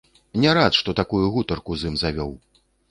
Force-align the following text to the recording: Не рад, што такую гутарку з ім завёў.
Не 0.45 0.55
рад, 0.59 0.71
што 0.79 0.95
такую 1.01 1.23
гутарку 1.37 1.71
з 1.81 1.93
ім 1.93 2.03
завёў. 2.05 2.39